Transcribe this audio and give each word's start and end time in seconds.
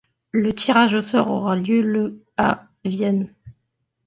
Le 0.31 0.51
tirage 0.55 0.95
au 0.95 1.03
sort 1.03 1.29
aura 1.29 1.55
lieu 1.55 1.83
le 1.83 2.25
à 2.35 2.65
Vienne. 2.83 3.35